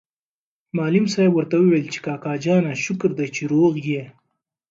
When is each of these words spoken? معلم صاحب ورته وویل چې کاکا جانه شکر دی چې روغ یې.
معلم 0.77 1.05
صاحب 1.13 1.31
ورته 1.35 1.55
وویل 1.59 1.87
چې 1.93 1.99
کاکا 2.05 2.33
جانه 2.43 2.73
شکر 2.85 3.09
دی 3.17 3.27
چې 3.35 3.43
روغ 3.53 3.73
یې. 3.89 4.03